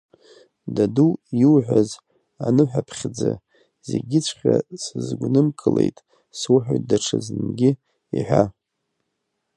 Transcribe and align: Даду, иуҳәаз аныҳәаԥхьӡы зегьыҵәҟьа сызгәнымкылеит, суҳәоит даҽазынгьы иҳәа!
Даду, 0.75 1.09
иуҳәаз 1.41 1.89
аныҳәаԥхьӡы 2.47 3.31
зегьыҵәҟьа 3.87 4.55
сызгәнымкылеит, 4.83 5.97
суҳәоит 6.39 6.83
даҽазынгьы 6.89 7.69
иҳәа! 8.17 8.43